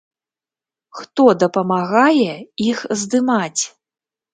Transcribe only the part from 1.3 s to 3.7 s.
дапамагае іх здымаць?